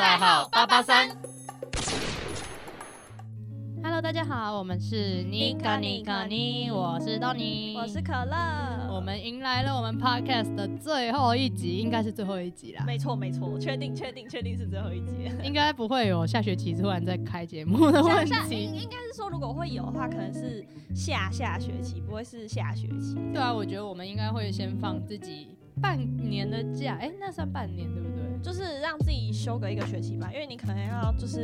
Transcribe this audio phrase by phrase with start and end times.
[0.00, 1.10] 代号八八三。
[3.82, 8.88] Hello，大家好，我们是尼卡尼卡尼，我是豆尼，我是可乐。
[8.90, 12.84] 我们迎来了我们 Podcast 的最后一集，应该是最后一集啦。
[12.86, 15.30] 没错没错，确定确定确定是最后一集。
[15.44, 18.78] 应该不会有下学期突然再开节目的问下下应题。
[18.80, 20.64] 应该是说，如果会有的话，可能是
[20.94, 23.18] 下下学期，不会是下学期。
[23.34, 25.48] 对啊，我觉得我们应该会先放自己
[25.80, 28.20] 半年的假，哎、那算半年对不对？
[28.42, 31.42] 就是让自己休个一个学期吧，因为你可能要就是，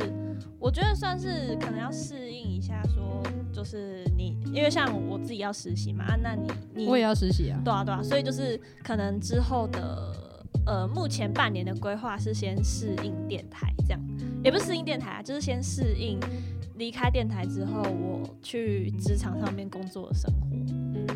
[0.59, 3.21] 我觉得算是可能要适应一下，说
[3.53, 7.61] 就是你，因为像我自己要实习嘛，啊，那你你我也要实习啊。
[7.63, 10.11] 对啊对啊，所以就是可能之后的
[10.65, 14.01] 呃，目前半年的规划是先适应电台，这样
[14.43, 16.19] 也不是适应电台啊，就是先适应
[16.77, 20.47] 离开电台之后，我去职场上面工作的生活。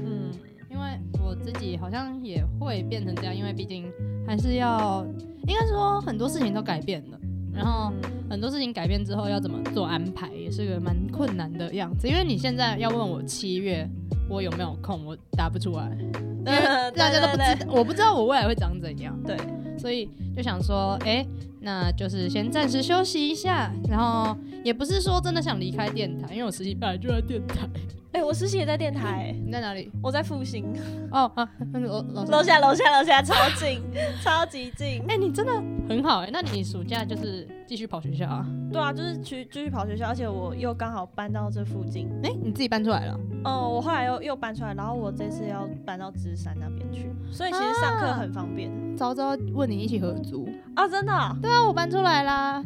[0.03, 0.31] 嗯，
[0.69, 3.85] 因为我自己好像也会变成这样，因为毕竟
[4.25, 5.05] 还是要，
[5.47, 7.19] 应该说很多事情都改变了，
[7.53, 7.93] 然后
[8.29, 12.07] 很多事情改变之后要怎么做安排，也是个蛮困难的样子。
[12.07, 13.87] 因为你现在要问我七月
[14.29, 19.37] 我有没有空，我答不出来， 因为大家都不知道，我不知道我未来会长怎样，对
[19.77, 21.25] 所以就想说，哎、
[21.59, 27.67] 那就是先暂时休息一下，然后也不是说真的想离开电台，因为我实习本来就在电台。
[28.13, 29.89] 哎、我实习也在电台、你在哪里？
[30.03, 30.65] 我在复兴，
[31.11, 33.81] 哦啊，楼楼楼下楼下楼下超近，
[34.21, 35.01] 超级近。
[35.07, 35.53] 哎、你真的
[35.87, 38.45] 很好哎、那你暑假就是继续跑学校啊？
[38.69, 42.09] 对啊，就是去继续跑学校，而且我又刚好搬到这附近。
[42.21, 43.17] 哎、你自己搬出来了？
[43.45, 50.49] 嗯，我后来又又搬出来，然后我这次要搬到芝山那边去，所以其实上课很方便早早问你一起合租。
[50.75, 52.61] 啊真的啊、对啊，我搬出来啦。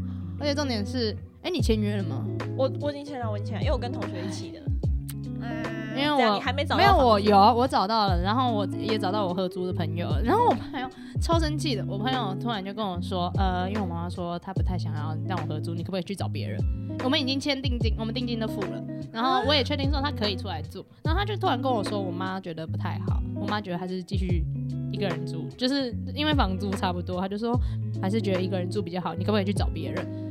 [0.45, 2.23] 而且重点是，哎、你签约了吗？
[2.55, 4.59] 我我已经签了，我已经签了，因为我跟同学一起的。
[5.41, 10.87] 嗯，因为我你还没找到没有，我有，我找到了，然后我也找到我合租的朋友，然后我朋友
[11.19, 16.63] 超生气的，我朋友突然就跟我说，呃，因为我妈妈说她不太想要让我合租，你可不可以去找别人？
[17.03, 24.45] 我们已经签定金，我们定金都付了，然后我也确定说她可以出来住，然后她就突然跟我说，我妈觉得不太好，我妈觉得还是继续
[24.91, 27.59] 一个人住，就是因为房租差不多，她就说
[27.99, 30.24] 还是觉得一个人住比较好，你可不可以去找别人？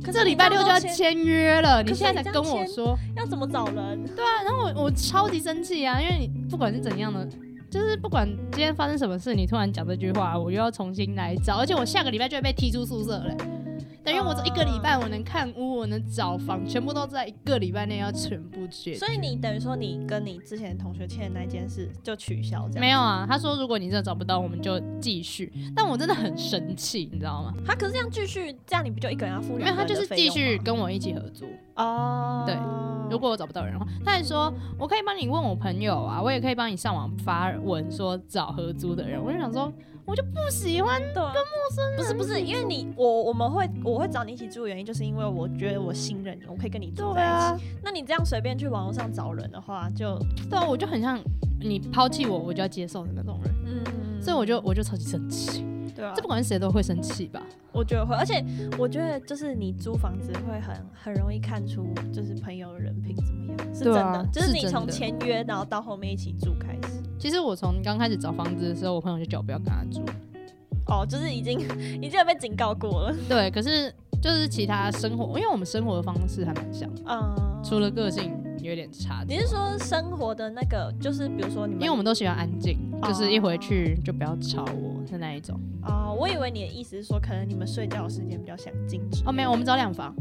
[0.00, 4.04] 这可是礼拜六就要签签约了，你现在才跟我说，要怎么找人？
[4.16, 7.28] 对啊，然后我我超级生气啊，因为你不管是怎样的，
[7.70, 13.36] 就是不管今天发生什么事，你突然讲这句话，我又要重新来找，而且我下个礼拜就会被踢出宿舍嘞。
[14.08, 18.94] 等于我这一个礼拜我能看屋，我能找房，全部都在一个礼拜内要全部解决。
[18.94, 22.80] 所以你等于说你跟你之前同学签的那件事就取消这样？
[22.80, 25.52] 没有啊，他说如果你真的找不到，我们就继续。
[25.76, 27.52] 但我真的很生气，你知道吗？
[27.66, 31.44] 他可是这样继续，这样你不就一个人要付因为他就是继续跟我一起合租。
[31.74, 32.56] 哦，对
[33.10, 39.22] 如果我找不到人的话，他还说我可以帮你问我朋友啊，我也可以帮你上网发文说找合租的人。
[39.22, 39.70] 我就想说，
[40.08, 41.34] 我就不喜欢跟陌
[41.70, 47.30] 生人不是不是，因为你我我们会我会找你一起住的原因，就是因为我觉得我信任你，我可以跟你住在一起。
[47.30, 51.20] 啊，那你这样随便去网络上找人的话，就对啊，我就很像
[51.60, 55.62] 你抛弃我，我就要接受的那种人，嗯，所以我就我就超级生气。
[55.94, 56.14] 对啊。
[56.16, 57.42] 这，不管是谁都会生气吧？
[57.70, 58.42] 我觉得会，而且
[58.78, 70.02] 我觉得就是你租房子会很很容易看出就是朋友的人品怎么样，是真的，啊就是你从签约然后到后面一起住开始，其实我从刚开始找房子的时候，我朋友就叫我不要跟他住。
[70.86, 71.58] 哦，就是已经
[72.00, 73.92] 已经有被警告过了，对，可是
[74.22, 79.22] 就是其他生活，因为我们生活的方式还蛮像，嗯，除了个性有点差。
[79.28, 85.60] 你是说生活的那个，就是比如说你们，因为我们都喜欢安静，哦就是一回去就不要吵我是那一种。
[85.82, 90.14] 哦，我以为你的意思是说，可能你们睡觉的时间比较相近之类的哦，没有，我们找两房。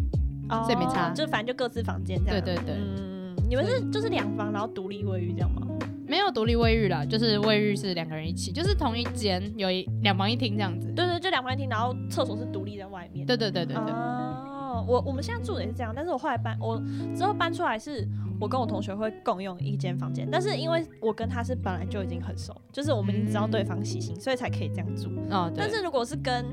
[0.49, 2.41] 哦所以没差就反正就各自房间这样。
[2.41, 5.61] 对对对嗯，你们是就是两房，然后独立卫浴这样吗？
[6.07, 10.91] 没有独立卫浴啦，就是卫浴是两个人一起，就是同一间有一两房一厅这样子。
[10.95, 13.25] 对对，就两房一厅，然后厕所是独立在外面。
[13.25, 16.81] 对对对对对，哦，我我们现在住的也是这样，但是我后来搬，我
[17.15, 18.07] 之后搬出来是
[18.39, 25.09] 我跟我同学会共用一间房间，但是因为我跟他是本来就已经很熟，就是我们已经知道对方习性，所以才可以这样住。
[25.29, 25.57] 哦对。
[25.57, 26.45] 但是如果是跟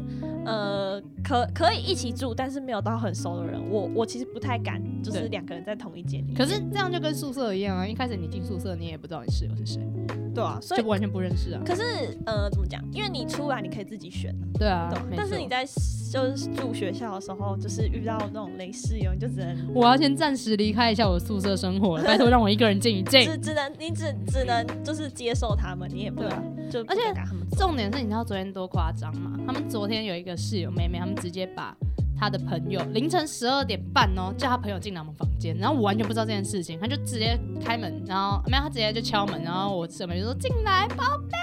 [0.47, 6.35] 呃可可以一起住，但是没有到很熟的人，我我其实不太敢，就是两个人在同一间里。
[6.35, 9.81] 可是这样就跟宿舍一样啊，一开始你进宿舍，你也不知道你室友是谁，
[10.35, 11.63] 对啊，所以就完全不认识啊。
[11.65, 11.83] 可是
[12.27, 12.83] 呃怎么讲？
[12.93, 15.65] 因为你出来你可以自己选啊，对啊但是你在
[16.15, 23.25] 就是住学校的时候，就是遇到那种雷室友，你就只能我要先暂时离开一下我宿舍生活了，拜托 让我一个人静一静。
[23.25, 27.03] 只只能你只只能就是接受他们，你也不能就而且。
[27.57, 29.39] 重点是，你知道昨天多夸张吗？
[29.47, 31.77] 他们昨天有一个室友妹妹，他们直接把
[32.19, 41.39] 他的朋友凌晨十二点半哦，叫他朋友进来我们房间，然后我完全不知道这件事情，他就直接开门，然后没有，他直接就敲门，然后我室友妹就说进来，宝贝，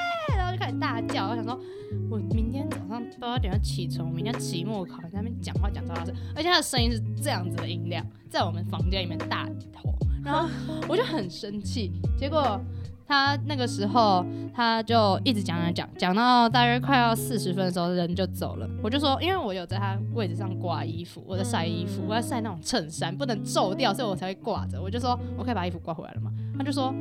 [0.62, 1.60] 开始大叫，我想说，
[2.08, 10.48] 我明天早上八点要起床，我明天期末考，在那边讲话讲超大声，而且他的声音是这样子的音量，在我们房间里面大吼，然后
[10.88, 12.62] 我就很生气，结果。
[13.08, 18.66] 他那个时候，他就一直讲讲讲，讲到大约快要四十分的时候，人就走了。
[18.81, 24.81] 我就说，因为我有在他位置上挂衣服，我在晒衣服，我在晒那种衬衫，不能皱掉，所以我才会挂着。
[24.81, 26.31] 我就说，我可以把衣服挂回来了吗？
[26.58, 26.96] 他就说，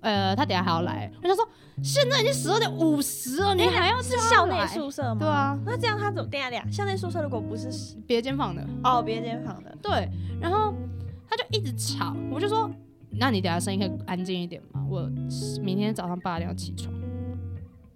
[0.00, 1.10] 呃，他等下还要来。
[1.22, 1.48] 我就说，
[1.82, 5.20] 现在已经十二点五十了，你还要是校内宿舍吗？
[5.20, 6.30] 对啊，那这样他怎么？
[6.30, 7.68] 等下等下，校内宿舍如果不是
[8.06, 10.08] 别间房的哦，别间房的，对。
[10.40, 10.74] 然后
[11.28, 12.70] 他就一直吵，我就说。
[13.10, 14.84] 那你等下声音可以安静一点吗？
[14.88, 15.10] 我
[15.62, 16.94] 明天早上八点要起床，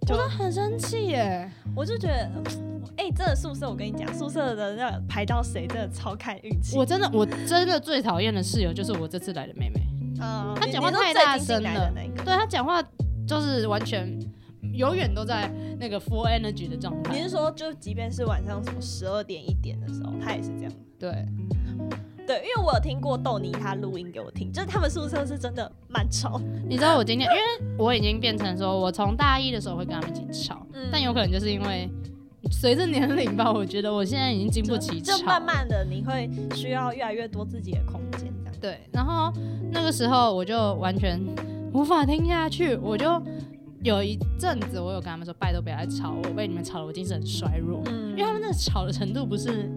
[0.06, 1.48] 就很生气耶！
[1.76, 2.30] 我就觉得，
[2.96, 6.78] 哎，这个宿舍我跟你讲，宿舍的那排到谁真的超看运气。
[6.78, 9.80] 我真的，我真的最讨厌的室友就是我这次来的妹妹。
[10.22, 12.82] 嗯，他讲话太大声了，对他讲话
[13.26, 14.18] 就是完全
[14.72, 17.12] 永远都在那个 full energy 的状态。
[17.12, 20.72] 你是说，就即便是晚上什么十二点一点的时候，他也是这样？
[20.98, 21.26] 对。
[22.24, 26.40] 对，因为我有听过豆泥他录音给我听，就是他们宿舍是真的蛮吵。
[26.68, 31.90] 你知道我今天，因为我已经变成说，我从大一的时候会跟他们一起吵，嗯但有可能就是因为
[32.52, 35.18] 随着年龄吧，我觉得我现在已经经不起吵。
[35.18, 38.32] 就慢慢的，你会需要越来越多自己的空间。
[38.62, 39.30] 对，然后
[39.70, 41.20] 那个时候我就完全
[41.74, 43.20] 无法听下去，我就
[43.82, 47.82] 有一阵子我有跟他们说，拜托不要再吵我，被你们吵了，我精神很衰弱。
[47.86, 49.70] 嗯，因为他们那个吵的程度不是。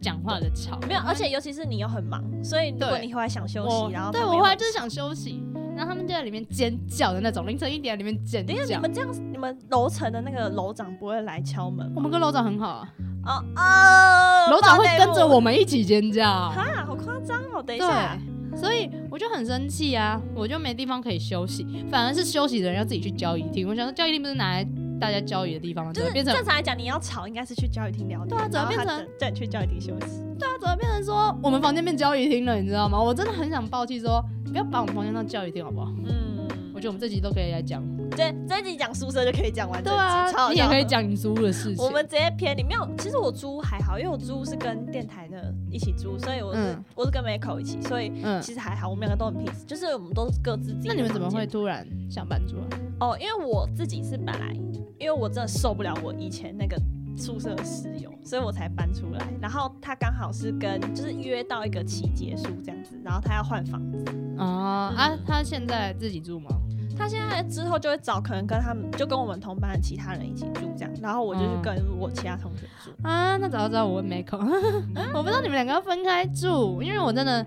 [0.00, 5.42] 讲话的吵没有，而且尤其是你又很忙，所以如果你后来想休息，然后对我后来就是想休息，
[5.74, 8.52] 然后他们就在里面尖叫的那种，凌晨一点里面尖叫。
[8.52, 11.90] 你们这样，你们楼层的那个楼长不会来敲门？
[11.96, 12.88] 我们跟楼长很好啊。
[13.26, 16.24] 哦哦，楼长会跟着我们一起尖叫。
[16.50, 17.62] 哈，好夸张哦！
[17.62, 18.18] 等一下，
[18.56, 23.68] 所以我就很生气啊，我就没地方可以休息，反而是休息的人要自己去交易厅。
[23.68, 24.66] 我想说，交易厅不是拿来。
[25.00, 28.28] 大家交易的地方吗，就是变成正常来讲，你要吵应该是去交易厅聊天。
[28.28, 30.22] 对啊，怎么变成叫你去交易厅休息？
[30.38, 32.54] 对啊，怎么变成说我们房间变交易厅了？
[32.56, 32.98] 你知道吗？
[32.98, 35.88] 我真的很想暴气，说不要把我们房间当交易厅好不好？
[36.06, 37.82] 嗯，我觉得我们这集都可以来讲。
[38.10, 39.82] 对，这集讲宿舍就可以讲完。
[39.82, 41.84] 对啊，你也可以讲你租屋的事情。
[41.84, 42.88] 我们直接偏，你没有。
[42.98, 50.88] 其实我租还好，因为我租是跟电台的一起租，所以我是我是跟 Michael 一起，所以其实还好，我们两个都很 peace，就是我们都是各自自己。
[50.88, 52.64] 那你们怎么会突然想搬出来？
[53.00, 54.54] 哦，因为我自己是本来，
[54.98, 56.80] 因为我真的受不了我以前那个
[57.16, 59.26] 宿舍的室友，所以我才搬出来。
[59.40, 64.04] 然后他刚好是跟就是约到一个期结束这样子，然后他要换房子。
[64.38, 66.50] 哦，啊，他现在自己住吗？
[66.96, 72.90] 他现在之后就会找可能跟他们就跟我们同班的其他人一起住这样，然后我就去跟我其他同学住。
[73.02, 74.38] 啊，那早知道我问 Michael，
[75.14, 77.44] 我不知道你们两个要分开住，因为我真的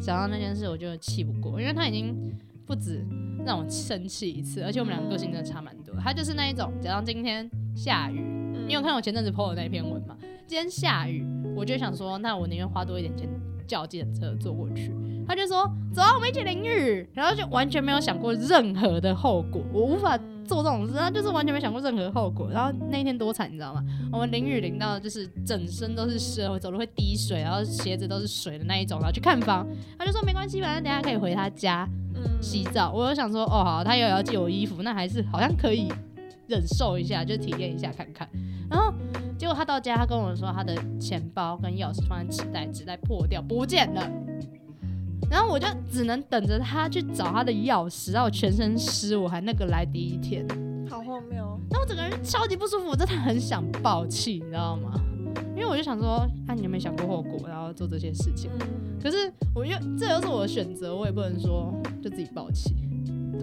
[0.00, 2.14] 想到那件事我就气不过，因为他已经
[2.66, 3.06] 不止。
[3.46, 5.94] 让我生气一次，而且我们两个个性真的差蛮多。
[6.02, 8.20] 他就是那一种，假如今天下雨，
[8.66, 10.14] 你有看我前阵子 po 的那篇文吗？
[10.46, 11.24] 今天下雨，
[11.56, 13.26] 我就想说，那我宁愿花多一点钱
[13.66, 14.92] 叫计程车坐过去。
[15.28, 17.06] 他就说，走啊，我们一起淋雨。
[17.12, 20.94] 然后就完全没有想过任何的后果，我无法做这种事。
[20.94, 22.48] 他就是完全没想过任何后果。
[22.50, 23.84] 然后那一天多惨，你知道吗？
[24.10, 28.98] 我们淋雨淋到就是整身都是湿，走路会滴水，然后鞋子都是水的那一种。
[28.98, 29.66] 然后去看房，
[29.98, 31.86] 他就说没关系，反正等下可以回他家。
[32.40, 35.86] 洗澡，我就想说，哦好，他又要借我衣服，那还是好像可以
[36.48, 38.28] 忍受一下，就体验一下看看。
[38.68, 38.92] 然后
[39.36, 44.10] 结果他到家，他跟我说他的钱包跟钥匙放在纸袋，纸袋破掉不见了。
[45.30, 50.46] 然后我就只能等着他去找他的钥匙，然后全身湿，我还那个来第一天，
[50.88, 51.58] 好荒谬。
[51.70, 54.92] 那我整个人超级不舒服，我真的很想爆气，你知道吗？
[55.54, 58.50] 因为我就想说，啊，你有没有想过后果，然后做这些事情？
[59.02, 62.74] 可是我又这又是我的选择，我也不能说就自己抱气。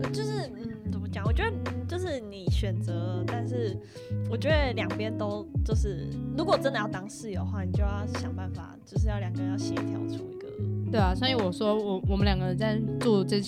[0.02, 1.24] 对，就是嗯，怎么讲？
[1.26, 1.52] 我觉得
[1.88, 3.78] 就是你选择，但是
[4.30, 9.95] 我觉得两边都就是，如果真的要当室友的话，你就要想办法，就是要两个人要协调。
[10.96, 13.42] 对啊，所以我说我我们两个人在住这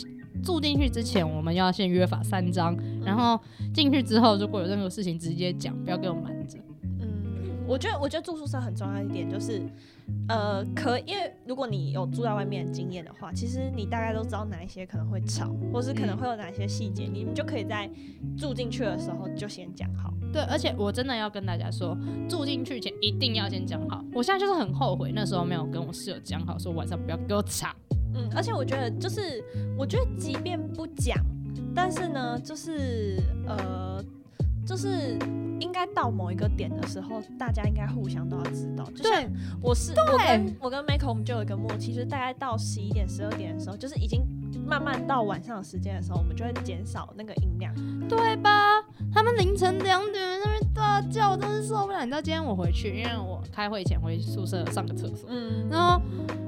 [0.43, 3.39] 住进去之前，我们要先约法三章，然后
[3.73, 6.36] 进去之后，如果有任何事情直接讲，不要给我们。
[7.67, 9.61] 我觉得，我觉得住宿舍很重要一点就是，
[10.29, 17.89] 呃，可因为如果你有住在外面的经验的话，其实你大概都知道哪一些可能会吵，或是可能会有哪些细节，你们就可以在
[18.37, 20.13] 住进去的时候就先讲好。
[20.31, 21.97] 对，而且我真的要跟大家说，
[22.29, 24.03] 住进去前一定要先讲好。
[24.13, 27.69] 我现在就是很后悔那时候没有跟我室友讲好，说晚上不要给我吵。
[28.15, 29.43] 嗯，而且我觉得就是，
[29.77, 31.17] 我觉得即便不讲，
[31.75, 34.03] 但是呢，就是呃。
[34.67, 35.17] 就是
[35.61, 38.83] 应该到某一个点的时候，大家应该互相都要知道。
[38.93, 39.23] 就像
[39.61, 44.21] 我是我跟我跟 Michael，我们就有一个默契，就是大概到十一点、十二点的时候，就是已经
[44.67, 47.73] 慢慢到晚上的时间的时候，我们就会减少那个音量，
[48.09, 48.83] 对吧？
[49.13, 51.99] 他们凌晨两点那边大叫，我真是受不了。
[52.01, 56.01] 你知道今天我回去，因为我开会前回宿舍上个厕所，嗯，然后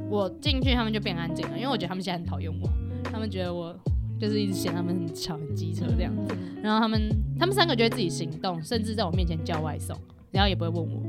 [0.10, 2.70] 我进去，他们就变安静了，因为我觉得他们现在很讨厌我，
[3.06, 3.74] 他们觉得我
[4.20, 6.36] 就是一直嫌他们很吵、很机车这样子。
[6.62, 7.10] 然后他们
[7.40, 9.98] 他们三个就会自己行动，甚至在我面前叫外送，
[10.32, 11.02] 然后也不会问我。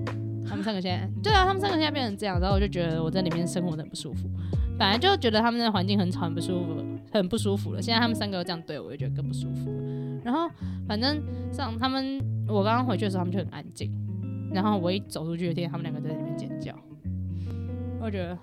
[0.49, 4.29] 他们三个现在对啊，他们三个现在变成这样，然后我就觉得我在里面生活的很不舒服。
[4.79, 10.21] 本来就觉得他们的环境很吵、很不舒服、很不舒服了，现在他们三个这样对我，我就觉得更不舒服了。
[10.25, 10.49] 然后
[10.88, 13.93] 反正像他们，我刚刚回去的时候，他们就很安静。
[14.52, 16.75] 然后我一走出去的天，他们两个在里面尖叫，
[18.00, 18.37] 我觉得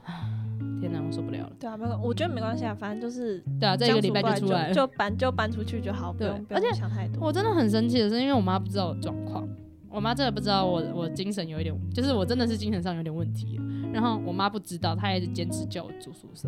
[0.80, 1.52] 天哪，我受不了了。
[1.60, 4.74] 对啊，没有，我觉得没关系啊，反正就是对啊，这一个礼拜就出来了。
[4.74, 7.26] 过就搬就搬出去就好，不对用不而且用想太多。
[7.26, 9.48] 我真的很生气的是，因为我妈不知道我状况，
[9.90, 13.60] 我妈真的不知道我我精神有一点，就是我真的是精神上有点问题。
[13.94, 16.48] 然后我妈不知道，她一直坚持叫我住宿舍。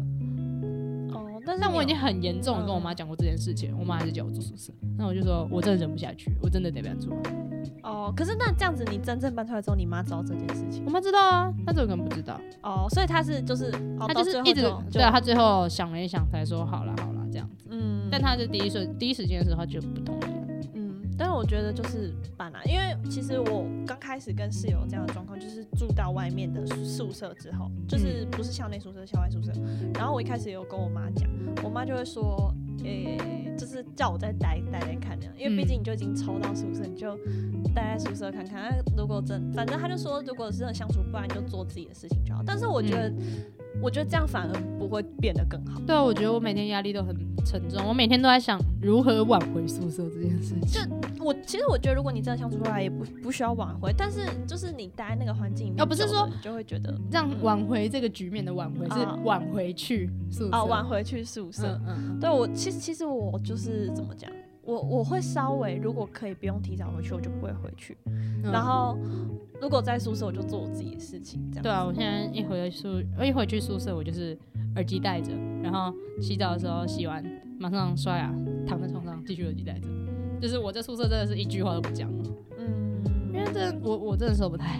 [1.12, 4.72] 哦，但是但我已经很严重的跟我嗯妈讲过这件事情，我妈还是叫我住宿舍。
[4.98, 7.49] 那我就说我真的忍不下去，我真的得搬出来。
[7.84, 12.40] 哦，可是那这样子，你真正搬出来之后，你妈知道这件事情我妈知道啊，她怎么可能不知道？
[12.62, 13.66] 哦，所以她是就是，
[14.00, 14.62] 哦、她就是一直
[14.92, 17.66] 对啊，她最后想了一想才说好啦好啦这样子。
[17.70, 20.29] 嗯，但她是第一瞬第一时间的时候，她就不同意
[21.20, 29.52] 但是我觉得就是搬啊，因为其实我刚开始跟室友这样的状况，就是住到外面的宿舍之后，就是不是校内宿舍，校外宿舍。
[29.94, 31.30] 然后我一开始有跟我妈讲，
[31.62, 33.18] 我妈就会说，诶、
[33.58, 37.18] 就是叫我再待待待看那样，因为毕竟你就已经抽到宿舍，你就
[37.76, 38.82] 待在宿舍看看。
[38.96, 42.42] 那如果真，反正她就说，如果真的相处不然就做自己的事情就好。
[42.46, 43.14] 但是我觉得，
[43.82, 45.80] 我觉得这样反而不会变得更好。
[45.88, 50.70] 对啊，我觉得我每天压力都很沉重，我每天都在想如何挽回宿舍这件事情。
[50.70, 53.94] 就我其实我觉得，如果你真的相处出来，也不不需要挽回。
[53.98, 60.58] 但是就是你待在那个环境里面，哦不是说你就会觉得让挽回这个局面的挽回是啊挽回去宿舍。
[60.58, 61.80] 哦，挽回去宿舍。
[61.88, 64.30] 嗯嗯对我其实其实我就是怎么讲，
[64.70, 67.98] 我我会稍微如果可以不用提早回去，我就不会回去。
[68.06, 68.52] 嗯。
[68.52, 68.98] 然后
[69.60, 71.64] 如果在宿舍，我就做我自己的事情，这样。
[71.64, 74.38] 对啊，我现在一回宿，我一回去宿舍，我就是
[74.76, 75.32] 耳机戴着，
[75.64, 77.24] 然后洗澡的时候洗完，
[77.60, 78.34] 马上刷牙，
[78.68, 79.88] 躺在床上继续耳机戴着。
[80.40, 82.24] 就是我在宿舍真的是一句话都不讲了，
[82.60, 83.02] 嗯，
[83.34, 84.80] 因为这我我真的受不太，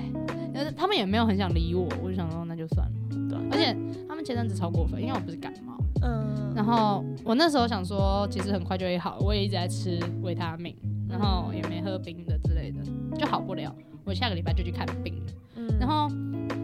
[0.54, 2.94] 但是他们也没有很想理我，我就想说那就算了。
[3.28, 3.76] 对啊，而且
[4.08, 5.69] 他们前阵子超过分，因为我不是感冒，
[6.02, 10.76] 嗯，然后我那时候想说，其实很快就会好，我也一直在吃维他命，
[11.10, 12.80] 然后也没喝冰的之类的，
[13.18, 13.74] 就好不了。
[14.06, 16.10] 我下个礼拜就去看病了，嗯然后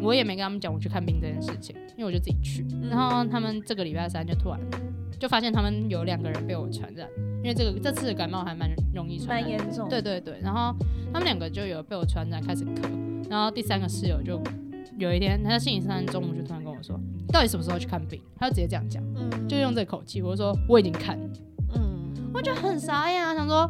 [0.02, 2.66] 我也没跟他们讲我去看病这件事情，因为我就自己去。
[2.72, 4.60] 嗯然后他们这个礼拜三就突然
[5.20, 7.08] 就发现他们有两个人被我传染，
[7.42, 9.50] 因为这个这次的感冒还蛮容易传染。
[9.50, 9.88] 蛮严重。
[9.90, 10.76] 对对对，然后
[11.14, 13.30] 他们两个就有被我传染，开始咳。
[13.30, 14.42] 然后第三个室友就
[14.98, 20.22] 有一天，他在星期三中午就突然跟我说：“你到底什么时候去看病？”他就直接这样讲，嗯，就用这口气。
[20.22, 21.30] 我就说：“我已经看了。
[21.76, 23.70] 嗯，”我就很傻眼啊，想说：“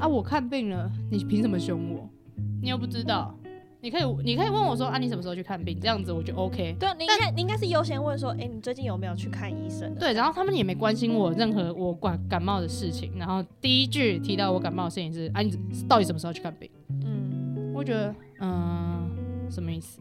[0.00, 2.08] 啊，我看病了，你凭什么凶我？
[2.62, 3.34] 你又不知道。
[3.82, 9.94] 你可以你可以问我说：‘啊，你什么时候去看病？’这样子我就 OK。”对，你应该你应该是优先问说，哎，你最近有没有去看医生？
[9.94, 13.10] 对，然后他们也没关心我任何我感感冒的事情。
[13.16, 16.70] 然后第一句提到我感冒的事情是：“啊，你到底什么时候去看病？”
[17.06, 19.08] 嗯，我觉得，嗯，
[19.50, 19.98] 什么意思？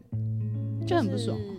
[0.86, 1.38] 就很不爽。
[1.38, 1.59] 就是。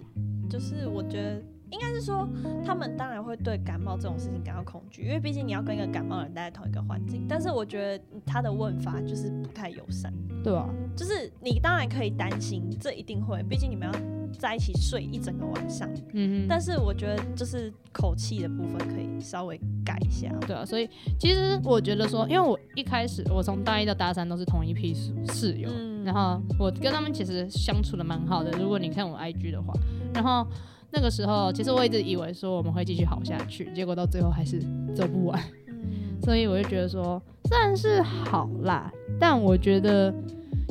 [0.50, 1.40] 就是我觉得
[1.71, 2.29] 应该是说，
[2.65, 7.27] 他们当然会对感冒这种事情感到恐惧，因为毕竟你要跟一个感冒的人待在同一个环境。
[7.29, 10.12] 但是我觉得他的问法就是不太友善，
[10.43, 13.93] 对啊、就是你当然可以担心，这一定会，毕竟你们要
[14.39, 15.89] 在一起睡一整个晚上。
[16.12, 20.29] 嗯哼，但是我觉得就是口气的部分可以稍微改一下。
[20.47, 28.50] 对啊，所以其实我觉得说，因为我一开始我从大一到大三都是同一批室室友，嗯然后我跟他们其实相处的蛮好的。
[28.59, 29.73] 如果你看我 IG 的话，
[30.15, 30.47] 然后
[30.93, 34.61] 那个时候其实我一直以为说我们会继续好下去，结果到最后还是
[34.95, 35.41] 走不完。
[35.69, 40.13] 嗯，所以我就觉得说，虽然是好啦，但我觉得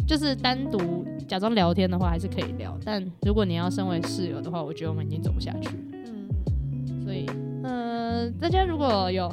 [0.08, 5.70] 就是单独假装聊天的话还是可以聊，但如果你要身为室友的话，我觉得我们已经走不下去。
[5.94, 7.26] 嗯，所以，
[7.64, 9.32] 呃，大家如果有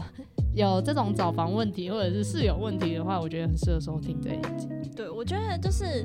[0.54, 4.68] 有这种找房问题或者是室友问题的话，我觉得很适合收听这一集。
[4.94, 6.02] 对，我觉得就是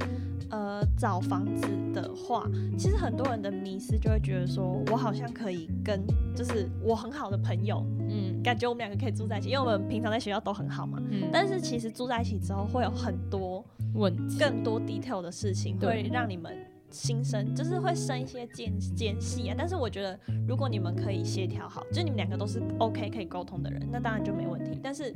[0.52, 2.46] 呃，找房子的话，
[2.78, 6.06] 其实很多人的迷思就会觉得说，我好像可以跟
[6.36, 11.02] 就是我很好的朋友，嗯感觉我们两个可以住在一起，因为我们平常在学校都很好嘛。
[11.10, 16.54] 嗯，但是其实住在一起之后，会有很多问题更多 detail 的事情，会让你们
[16.90, 19.56] 心生，就是会生一些间间隙啊。
[19.58, 24.78] 但是我觉得，如果你们可以协调好，就你们两个都是 OK 可以沟通的人，那当然就没问题。
[24.84, 25.14] 但是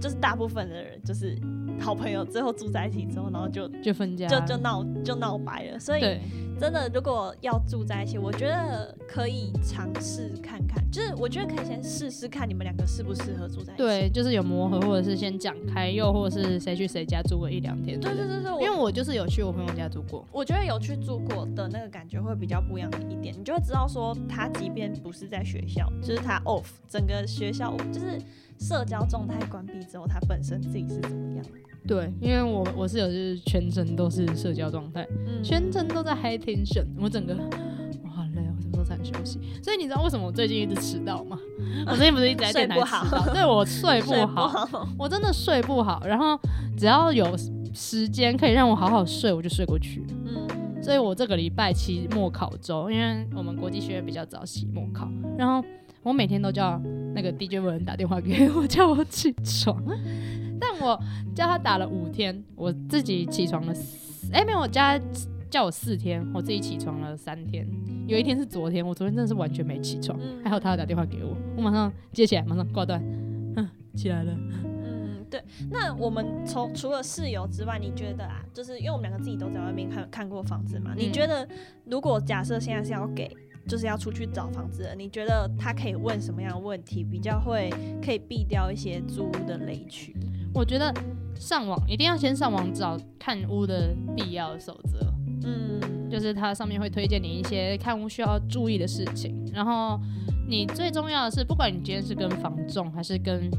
[0.00, 1.36] 就是大部分的人就是
[1.80, 5.78] 好朋友最后住在一起之后，然后就就分家，就就闹就闹掰了。
[5.78, 6.00] 所以，
[6.58, 13.82] 真的，如果要住在一起，我觉得可以尝试看看，就是我觉得可以先试试看你们两个适不适合住在一起。
[13.82, 17.98] 对，就是有磨合，或者是先讲开，又或者是谁去谁家住个一两天。
[18.00, 20.26] 对对对对，因为我就是有去我朋友家住过。
[20.32, 28.20] 我觉得有去住过的那个感觉会比较不一样一点，你就会知道说他即便不是在学校，就是他 off 整个学校就是
[28.58, 31.44] 社交状态关闭之后，他本身自己是怎么样。
[31.86, 37.34] 对，因为我我室友就是全程都是社交状态，嗯全程都在 high tension，我整个
[38.02, 39.40] 我好累，我什么时候才能休息？
[39.62, 41.38] 所以你知道为什么我最近一直迟到吗？
[41.86, 46.02] 我最近不是一直在电台睡不好迟到，对我睡不好，我真的睡不好。
[46.04, 46.38] 然后
[46.76, 47.34] 只要有
[47.72, 50.04] 时间可以让我好好睡，我就睡过去。
[50.26, 55.66] 嗯，所以我这个礼拜期末考周，因为我们国际学院比较早期末考，然后
[56.02, 56.78] 我每天都叫
[57.20, 59.82] 那个 DJ 文打电话给我，叫我起床。
[60.60, 60.96] 但我
[61.34, 65.04] 叫他打了五天，我自己起床了四，哎、没有，我叫他
[65.50, 67.66] 叫我四天，我自己起床了三天。
[68.06, 73.02] 有一天是昨天，我昨天真的是完全没起床，嗯还好他打电话给我，我马上接起来，马上挂断，
[73.56, 74.32] 嗯，起来了。
[74.84, 75.42] 嗯，对。
[75.70, 81.48] 那我们从除了室友之外，你觉得啊，就是因为我们两个自己都在外面看看过房子嘛，你嗯觉得
[81.84, 83.28] 如果假设现在是要给，
[83.68, 87.70] 就是要出去找房子的，你觉得他可以问什么样的问题，比较会
[88.02, 90.16] 可以避掉一些租屋的雷区？
[90.54, 90.92] 我觉得
[91.34, 94.98] 上网一定要先上网找看屋的必要守则。
[95.44, 100.00] 嗯，就是它上面会推荐你一些看屋需要注意的事情，然后
[100.48, 103.50] 你最重要的是，不管你今天是跟房仲还是跟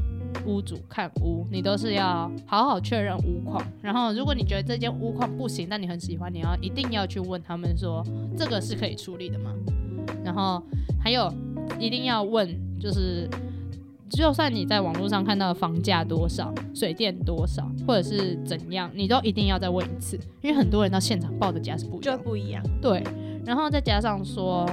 [0.44, 3.64] 屋主看屋，你都是要好好确认屋况。
[3.80, 8.04] 然后，如果你觉得这间屋况不行，但你很喜欢，你要一定要去问他们说
[8.36, 9.54] 这个是可以处理的吗？
[10.24, 10.62] 然后
[11.02, 11.32] 还有
[11.78, 13.28] 一定要问，就是
[14.08, 22.24] 就算你在网络上看到房价多少、水电多少，或者是怎样，你都一定要再问一次，因为很多人到现场报的价是不一样的。
[22.24, 22.62] 不一样。
[22.82, 23.04] 对，
[23.44, 24.68] 然后再加上说，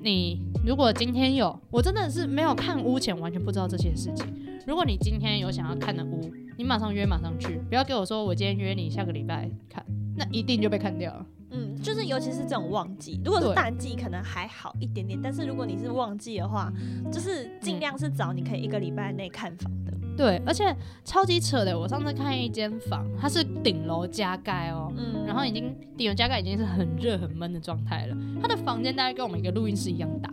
[0.00, 4.26] 你如果今天有，我真的是没有看屋前完全不知道这些事情。
[4.66, 9.84] 如果你今天有想要看的屋，你马上约，马上去，不要给我说我今天约你下个礼拜看，
[10.16, 11.26] 那一定就被看掉了。
[11.56, 16.70] 嗯，就是尤其是这种旺季，如果是淡季可能还好一点点，但是如果你是旺季的话，
[17.10, 19.92] 就是尽量是找你可以一个礼拜内看房的。
[20.16, 24.92] 对，而且超级扯的，我上次看一间房，它是顶楼加盖哦。
[24.96, 30.32] 嗯然后已经顶楼加盖已经是很热很闷的状态了，它的房间大概跟我们一个录音室一样大，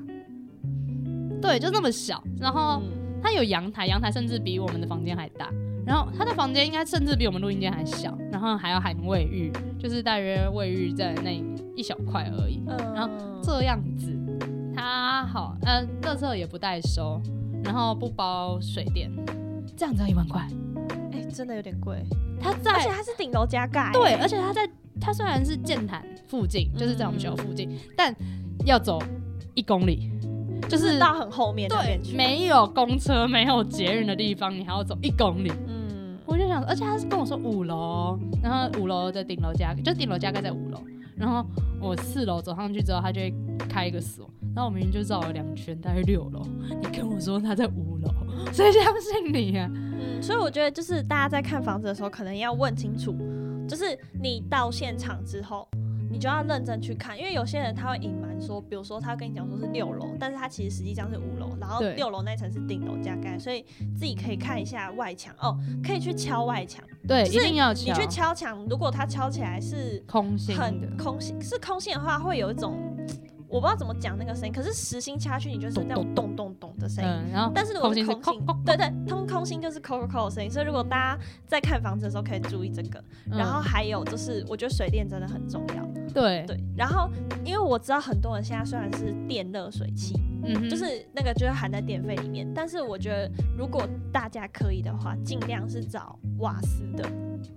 [1.42, 2.24] 对，就那么小。
[2.40, 5.50] 然后嗯它有阳台，阳台甚至比我们的房间还大。
[5.86, 11.32] 然后他的房间应该甚至比我们录音间还小，然后还要含卫浴，就是大约卫浴在那
[11.76, 12.64] 一小块而已。
[12.68, 13.10] 嗯然后
[13.42, 14.12] 这样子，
[14.76, 17.22] 他好，呃，垃圾也不代收，
[17.64, 19.12] 然后不包水电，
[19.76, 20.48] 这样子要一万块。
[21.12, 22.04] 哎、真的有点贵，
[22.42, 24.70] 他在而且他是顶楼加盖、对，而且他在
[25.02, 28.16] 他虽然是剑潭附近，就是在我们学校附近，但
[28.66, 29.02] 要走
[29.54, 30.12] 一公里，
[30.70, 32.00] 就是到很后面那对。
[32.16, 35.52] 没有公车、没有捷运的地方，你还要走一公里。
[35.68, 35.73] 嗯，
[36.26, 40.80] 我就想，而且他是跟我说五楼，然后五楼的顶楼加，就顶楼加盖在五楼，
[41.16, 41.46] 然后
[41.82, 43.34] 我四楼走上去之后，他就会
[43.70, 46.42] 开一个锁，然后我明明就绕了两圈，大概六楼，
[46.82, 48.10] 你跟我说他在五楼，
[48.52, 49.70] 谁相信你啊？
[50.22, 53.14] 所以我觉得就是大家在看房子的时候，可能要问清楚，
[53.68, 55.68] 就是你到现场之后，
[56.14, 65.34] 你就要认真去看，因为有些人他会隐瞒说，比如说他跟你讲说是六楼，但是他其实实际上是五楼，然后六楼那层是顶楼加盖，所以自己可以看一下外墙。
[65.40, 68.32] 哦，可以去敲外墙，对，就是一定要敲你去敲。
[68.32, 72.93] 墙，如果它敲起来是空心很，空心，是空心的话，会有一种
[73.54, 77.10] 我不知道怎么讲那个声音，可是实心掐去，你就是那种咚咚咚的声音。
[77.10, 83.04] 嗯，然后但是如果空心是是空心对对，通空心就是扣扣扣的声音，所以如果大家在看房子的时候可以注意这个。
[83.30, 85.88] 然后嗯还有就是，我觉得水电真的很重要。
[86.12, 87.08] 对，对，然后
[87.46, 97.08] 因为我知道很多人现在虽然是电热水器，嗯，就是那个就是含在电费里面，但是我觉得如果大家可以的话，尽量是找瓦斯的，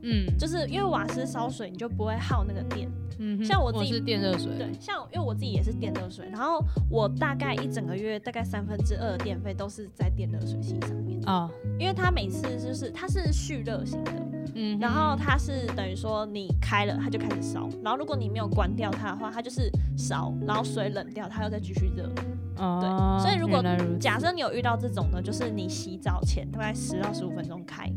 [0.03, 2.87] 嗯，就是因为瓦斯烧水你就不会耗那个电。
[3.19, 14.13] 嗯像我自己是电热水，对，像因为我自己也是电热水，然后我大概一整个月大概三分之二的电费都是在电热水器上面，啊，因为它每次就是它是蓄热型的，
[14.55, 22.11] 嗯，然后它是等于说你开了它就开始烧，然后如果你没有关掉它的话，它就是烧，然后水冷掉它又再继续热。
[22.59, 27.93] 哦，所以如果如假设你有遇到这种的，就是你洗澡前大概十到十五分钟开，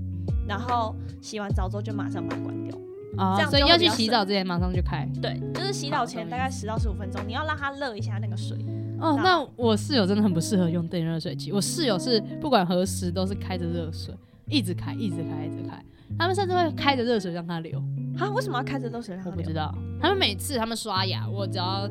[0.46, 2.78] 然后洗完澡之后就马上把它关掉。
[3.18, 5.10] 啊，这样所以要去洗澡之前马上就开。
[5.22, 8.58] 对，就是洗澡前大概十到十五分钟，你要让它热一下那个水。
[9.00, 11.52] 哦，那我室友真的很不适合用电热水器。
[11.52, 14.14] 我室友是不管何时都是开着热水，
[14.48, 15.84] 一直开，一直开，一直开。
[16.18, 17.82] 他们甚至会开着热水让它流。
[18.18, 19.38] 啊，为什么要开着热水让它流？
[19.38, 21.90] 我不知道，他们每次他们刷牙，我只要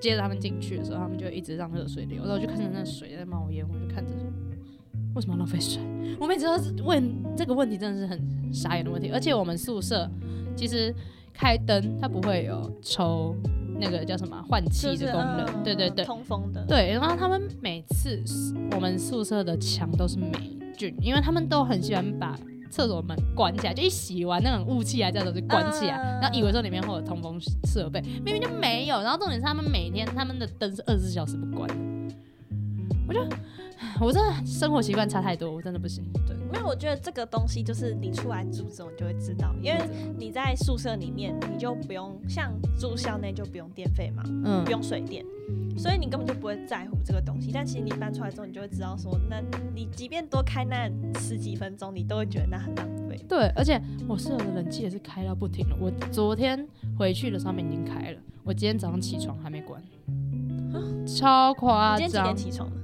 [0.00, 4.12] 接着他们进去的时候，他们就一直让热水流，然后我就看着那水在冒烟，我就看着
[5.14, 5.82] 为什么要浪费水？
[6.18, 7.04] 我每次都是问
[7.36, 9.10] 这个问题，真的是很傻眼的问题。
[9.10, 10.08] 而且我们宿舍
[10.58, 10.92] 其实
[11.32, 13.34] 开灯它不会有抽
[13.78, 16.04] 那个叫什么换气的功能，嗯对对对。
[16.04, 16.64] 通风的。
[16.66, 18.20] 对，然后他们每次
[18.72, 20.30] 我们宿舍的墙都是霉
[20.76, 22.36] 菌，因为他们都很喜欢把
[22.70, 29.00] 厕所门关起来，就一洗完那种雾气啊，这样子就关起来，嗯然后以为说里面会有通风设备，明明就没有。
[29.00, 31.74] 然后重点是他们每天他们的灯是二十四小时不关的，
[33.06, 33.20] 我就
[34.00, 36.04] 我真的生活习惯差太多，我真的不行。
[36.26, 39.80] 对，没有，我觉得这个东西就是你出来住之后你就会知道，因为
[40.18, 45.24] 你在宿舍里面你就不用像住校内就不用电费嘛，嗯不，用水电，
[45.76, 47.50] 所以你根本就不会在乎这个东西。
[47.52, 49.40] 但其实你搬出来之后，你就会知道说，那
[49.74, 53.16] 你即便多开那十几分钟，你都会觉得那很浪费。
[53.28, 55.76] 对，而且我室友的冷气也是开到不停了。
[55.80, 59.80] 我昨天回去的时候已经开了，我今天早上起床还没关，
[61.06, 62.76] 超夸你今天几点张，起床的？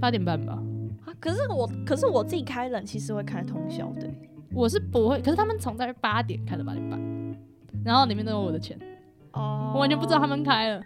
[0.00, 0.52] 八点半吧。
[1.04, 4.08] 啊，可是我，可是我自己开冷气是会开通宵的。
[4.52, 6.98] 我是不会，可是他们从在八点开到八点半，
[7.84, 8.78] 然后里面都有我的钱，
[9.32, 10.82] 哦我完全不知道他们开了。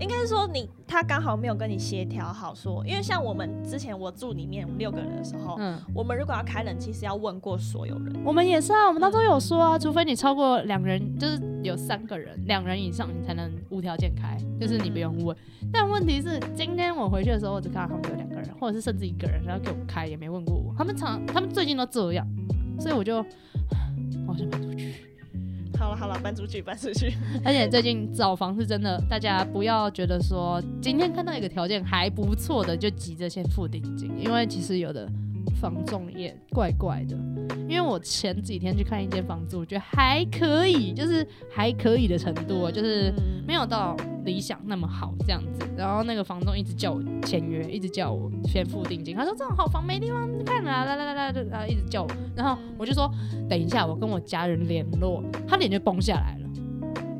[0.00, 8.14] 应该是说你他刚好没有跟你协调好说，因为像我们之前我住里面我们六个人的时候，嗯，我们如果要开冷气是要问过所有人。
[8.24, 15.36] 我们也是啊，我们当中有说啊，除非你超过两人，就是有三个人，两人以上你才能无条件开，就是你不用问。
[15.70, 20.74] 但问题是，今天我回去的时候，我只看到他们有两个人，或者是甚至一个人，然后给我开，也没问过我。
[20.78, 22.26] 他们常，他们最近都这样，
[22.78, 23.18] 所以我就
[24.26, 24.94] 我好想搬出去。
[25.80, 27.14] 好了好了，搬出去搬出去。
[27.42, 35.08] 而且最近找房是真的，大家不要觉得说今天看到一个条件还不错的就急着先付定金，因为其实有的
[35.60, 37.16] 房仲也怪怪的。
[37.68, 45.64] 因为我前几天去看一间房子，我觉得还可以，就是还可以的程度哦，就是嗯没有到理想那么好这样子。
[45.76, 49.14] 然后那个房东一直叫我签约，一直叫我先付定金。
[49.14, 52.08] 他说这种好房没地方看啊，来来来来来，一直叫我。
[52.34, 53.08] 然后我就说
[53.48, 56.48] 等一下，我跟我家人联络，他脸就崩下来了，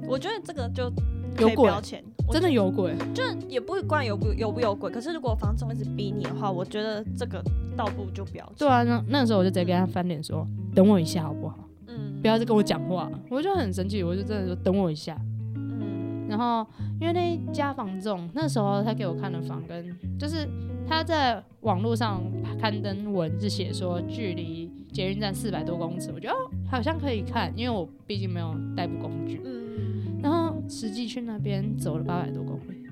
[0.09, 0.93] 我觉得这个就
[1.39, 2.95] 有标，钱，我真的有鬼。
[3.15, 4.91] 就也不管有不有不有鬼。
[4.91, 7.43] 可是如果房仲一直逼你的话，我觉得这个
[7.77, 8.53] 倒不如就不要。
[8.57, 11.59] 对啊，那那时候我就直接跟他翻脸说，等我一下好不好？
[11.87, 13.11] 嗯，不要再跟我讲话。
[13.29, 15.19] 我就很生气，我就真的说等我一下。
[15.55, 16.65] 嗯然后
[17.01, 19.85] 因为那一家房仲那时候他给我看的房跟
[20.17, 20.49] 就是
[20.89, 22.23] 他在网络上
[22.61, 26.39] 刊登文是写说距离捷运站四百多公尺，我觉得哦
[26.71, 29.41] 好像可以看，因为我毕竟没有代步工具。
[29.45, 29.90] 嗯，
[30.23, 32.87] 然后实际去那边走了八百多公里，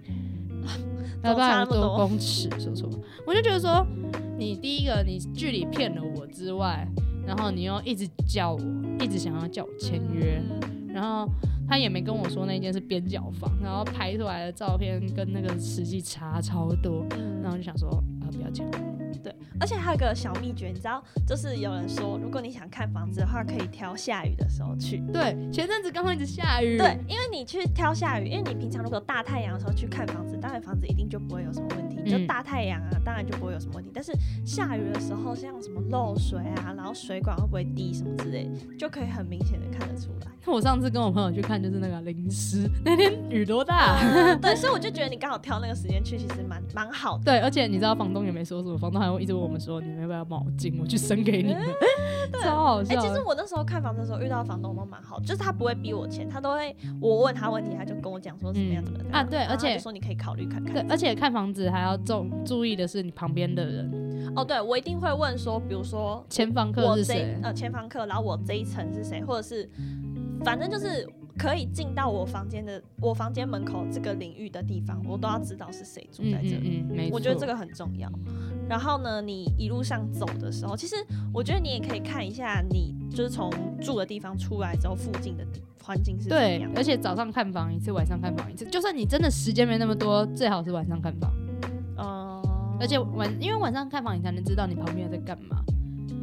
[1.23, 2.89] 八百多公尺，说错。
[2.91, 3.87] 了，我就觉得说，
[4.39, 6.87] 你第一个你距离骗了我之外，
[7.27, 8.61] 然后你又一直叫我，
[9.01, 10.89] 一直想要叫我签约，嗯。
[10.89, 11.31] 然后
[11.69, 17.43] 他也没跟我说那间是边角房，然后拍出来的照片跟那个实际差超多，嗯。
[17.43, 17.89] 然后就想说
[18.23, 18.81] 啊不要签，对，
[19.61, 24.99] 而且还有个小秘诀，你知道，就是有人说，如果你想看房子的话，可以挑下雨的时候去。
[25.13, 31.97] 对，前阵子刚好一直下雨，对，因为你去挑下雨，因为你平常如果大太阳的时候去看房子，当然房子一定就不会有什么问题。
[32.09, 33.91] 就嗯大太阳啊，当然就不会有什么问题。
[33.93, 34.13] 但是
[34.45, 40.29] 下雨的时候，像什么漏水啊，然后水管会不会滴什么之类，就可以很明显的看得出来。
[40.47, 43.99] 我上次跟我朋友去看就是那个淋湿，那天雨多大？
[44.01, 47.25] 嗯对，所以我就觉得你刚好挑那个时间去，其实蛮蛮好的。
[47.25, 51.63] 对，而且你知道房东也没说什么，房东还会一直问我们说你们要不要毛巾，我去生给你们，
[52.45, 53.09] 超好哎、笑的。
[53.09, 60.75] 其实我那时候看房子的时候遇到房东都蛮好，就是他不会逼我签，他都会我问他问题，他就跟我讲说怎么样嗯怎么样啊对而且就说你可以考虑看看。
[60.75, 67.39] 对，而且看房子还要重注意的是你旁边的人，哦，对我一定会问说，比如说前房客是谁？
[67.43, 69.69] 呃前房客，然后我这一层是谁，或者是
[70.45, 71.09] 反正就是
[71.39, 76.85] 可以进到我房间的我房间门口这个领域的地方，我都要知道是谁住嗯在这里。
[76.85, 77.15] 嗯嗯，没错。
[77.15, 78.11] 我觉得这个很重要。
[78.69, 80.97] 然后呢，你一路上走的时候，其实
[81.33, 83.51] 我觉得你也可以看一下，你就是从
[83.81, 85.47] 住的地方出来之后，附近的
[85.83, 86.71] 环境是怎么样，。
[86.71, 88.67] 对而且早上看房一次，晚上看房一次。
[88.67, 91.33] 就算你真的时间没那么多，最好是晚上看房。
[91.97, 92.43] 嗯，
[92.79, 95.65] 而且晚，因为晚上看房，你才能知道你旁边在干嘛。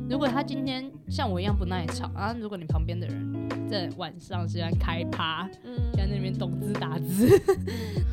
[0.08, 7.29] 如果他今天像我一样不耐吵啊，如果你旁边的人在晚上喜欢开趴，嗯在那边懂字打字，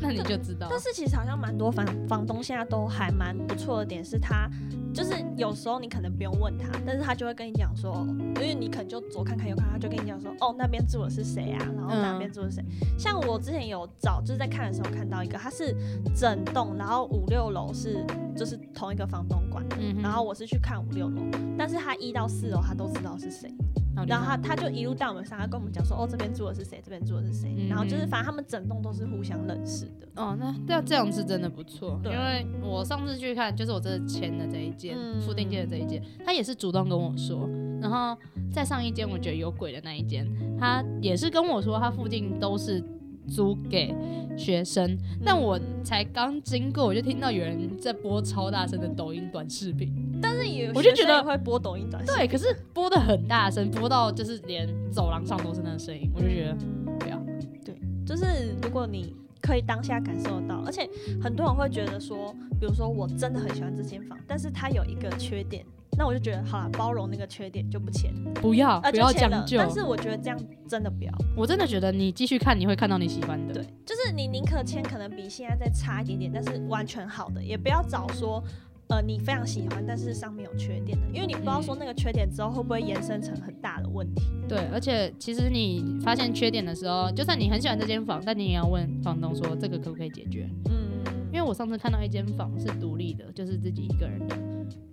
[0.01, 0.67] 那你就知道。
[0.69, 4.49] 但是其实好像蛮多房房东现在都还蛮不错的点是他，
[4.93, 12.65] 就是有时候你可能不用问他，但是他就会跟你讲说，因为你可能就左看看右看，他就跟你讲说，哦那边住的是谁啊，然后那边住的是谁。
[12.97, 15.75] 像我之前有找，就是在看的时候看到一个，他是
[16.15, 19.63] 整栋，然后五六楼是就是同一个房东管
[20.01, 21.21] 然后我是去看五六楼，
[21.57, 23.53] 但是他一到四楼他都知道是谁。
[23.95, 30.07] 然然后他他就一路带我们上，他跟我们讲说，哦，这边住的是谁，这边住的是谁，然后就是嗯反正他们整栋都是互相认识的。
[30.15, 37.47] 哦，那那这样是真的不错，因为我上次去看，就是我这签的这一间，嗯附近街的这一间，他也是主动跟我说，
[37.79, 38.17] 然后
[38.51, 40.27] 再上一间我觉得有鬼的那一间，
[40.59, 42.83] 他也是跟我说，他附近都是
[43.27, 43.93] 租给
[44.37, 57.17] 学生，但我嗯才刚经过，我就听到有人在播超大声的抖音短视频，但是也我就觉得也会播抖音短视频，对，可是播的很大声，播到就是连走廊上都是那个声音，我就觉得嗯不要，
[57.63, 60.89] 对，就是如果你可以当下感受得到，而且
[61.21, 65.65] 很多人会觉得说，比如说我真的很喜欢这间房，但是它有一个缺点，
[65.97, 69.45] 那我就觉得好了，包容那个缺点就不签，不要啊，不要将。
[69.45, 73.53] 就，但是我觉得这样真的不要，我真的觉得你继续看，你会看到你喜欢的。
[73.53, 78.43] 对，就是你宁可签可能比现在再差一点点，但是完全好的，也不要找说。
[78.89, 84.23] 呃，你非常喜欢，但是上面有缺点的，因为你不知道说那个缺点之后会不会延伸成很大的问题。
[84.47, 90.49] 对，而且其实你发现缺点的时候，就算你很喜欢这间房，但你也要问房东说这个可不可以解决。
[90.65, 91.01] 嗯
[91.31, 94.35] 因为我上次看到一间房是独立的，就是自己一个人的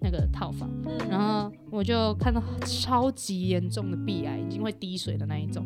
[0.01, 5.65] 那个套房，嗯然后我就看到超级严重的壁癌，已经会滴水的那一种。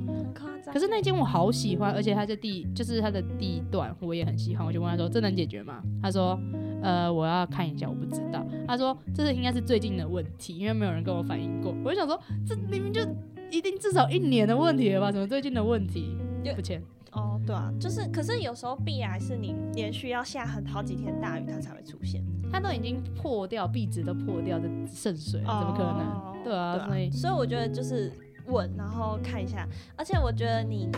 [0.72, 5.83] 可是那间我好喜欢，而且它的地就是它的地段我也很喜欢，我就问他说这能解决吗？
[6.03, 6.38] 他说
[6.83, 8.44] 呃我要看一下，我不知道。
[8.66, 11.74] 他说这是应该是最近的问题，因为没有人跟我反映过。
[11.85, 13.00] 我就想说这明明就
[13.50, 15.12] 一定至少一年的问题了吧？
[15.12, 16.83] 怎么最近的问题有不签？
[17.14, 22.22] 哦，对啊，就是，可是有时候壁癌是你连续要下很好几天大雨，它才会出现。
[22.53, 26.07] 它都已经破掉，壁纸都破掉的渗水了，怎么可能？
[26.07, 28.12] 哦对啊，所以所以我觉得就是
[28.46, 30.90] 问，然后看一下，而且我觉得你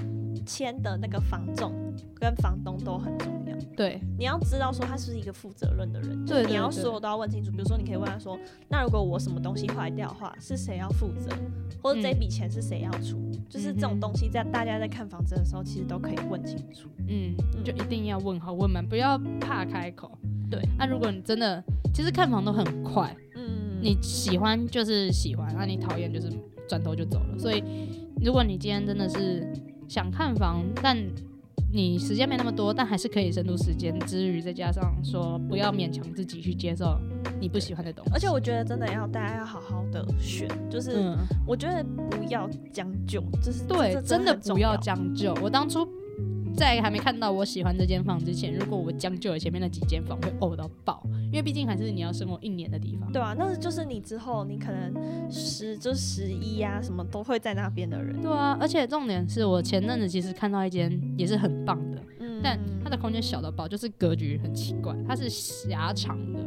[0.45, 1.73] 签的那个房仲
[2.15, 3.57] 跟房东都很重要。
[3.75, 7.51] 对你要知道说他是不是一个负责任的人，就是对你要所有都要问清楚。
[7.51, 11.31] 比如说，你可以问他说，那如果我什么东西坏掉的话，是谁要负责，
[11.83, 13.19] 或者这嗯笔钱是谁要出？
[13.49, 16.89] 就是这种东西，在大家在看房子的时候，其实都可以问清楚。
[17.09, 20.11] 嗯，就一定要问好问满，不要怕开口。
[20.51, 21.63] 对，那、如果你真的，
[21.95, 26.31] 其实看房都很快，嗯，你喜欢就是喜欢，那、你讨厌就是
[26.69, 27.39] 转头就走了。
[27.39, 27.63] 所以，
[28.21, 29.47] 如果你今天真的是
[29.89, 30.97] 想看房，但
[31.73, 36.99] 你时间没那么多，但还是可以深度时间之余，再加上说不要勉强自己去接受
[37.41, 38.11] 你不喜欢的东西。
[38.15, 45.35] 而且我觉得真的要大家要好好的选，就是嗯，我觉得不要将就，就是对，真的不要将就。
[45.43, 45.87] 我当初
[46.57, 53.13] 在还没看到我喜欢这间房之前，如果我将就了前面那几间房，会呕到爆，因为毕竟还是你要生活一年的地方。
[53.13, 62.41] 对啊，那就是你之后你可能十就十一啊什么都会在那边的人，对啊，而且重点是我前阵子其实看到一间也是很棒的，嗯。
[62.43, 66.39] 但它的空间小到爆，就是格局很奇怪，它是狭长的。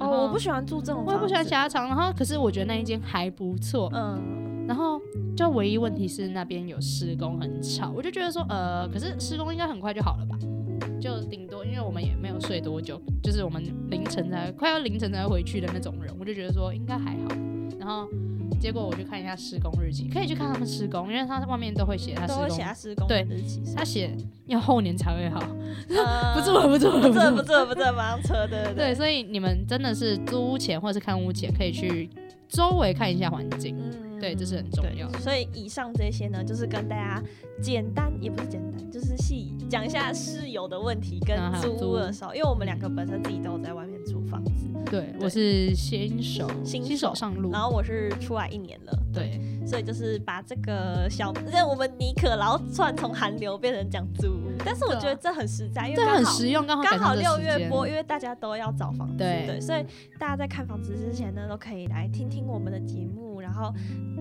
[0.00, 5.00] 哦，我不喜欢住这种，我也不喜欢，狭长，然后可是我觉得那一间还不错，嗯，然后
[5.34, 10.38] 就唯一问题是那边有施工很吵，我就觉得说，呃，可是施工应该很快就好了吧？
[11.00, 17.34] 就顶多因为我们也没有睡多久，就是我们凌晨才快要凌晨才回去的那种人，我就觉得说应该还好。
[17.78, 18.06] 然后
[18.60, 24.14] 结果我去看一下施工日期，可以去看他们施工，因为他外面都会写他施都会写，他施工对日期，他写
[24.46, 25.40] 要后年才会好，
[25.88, 32.10] 呃不做了不做了不做做了不做不做，马上撤，对对对，，所以你们真的是租屋前或者是看屋前，可以去
[32.48, 33.74] 周围看一下环境。
[33.78, 35.10] 嗯对这是很重对要。
[35.20, 37.22] 所以以上这些呢，就是跟大家
[37.62, 41.38] 简单也不是简单，就是细讲一下室友的问题跟
[41.78, 44.42] 租的时候，因为我们两个本身自己都有在外面租房。
[44.44, 44.50] 子，
[44.90, 47.50] 对，我是新手，新新手手上路。
[47.50, 47.60] 然。
[47.60, 54.28] 后我是出来一年了，对，所以就是把这个小，让我们尼可，然后突然从韩流变成讲租。
[54.28, 59.84] 屋，但是我觉得这很实在，因为很实用，刚好刚好六月播，因为大家都要找房子，对所以
[60.18, 63.72] 大家在看房子之前呢，都可以来听听我们的节目，然后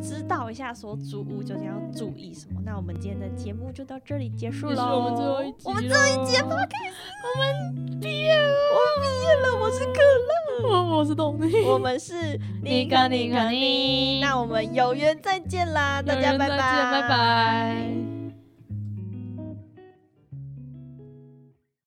[0.01, 2.61] 知道一下说租屋究竟要注意什么。
[2.63, 9.99] 那我们今天的节目就到这里结束喽，我们最后一集我们最后一集了 podcast，我们毕业了，我毕业了，我是可
[10.69, 18.16] 我我是董力，乐，我们是尼可尼可尼那我们有缘再见啦，大家拜有缘再见拜拜。